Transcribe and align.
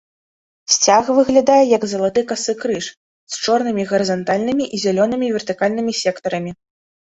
Сцяг 0.75 1.11
выглядае 1.17 1.57
як 1.77 1.85
залаты 1.91 2.23
касы 2.31 2.55
крыж, 2.63 2.85
з 3.35 3.45
чорнымі 3.45 3.87
гарызантальнымі 3.93 4.65
і 4.77 4.83
зялёнымі 4.87 5.27
вертыкальнымі 5.37 5.91
сектарамі. 6.03 6.51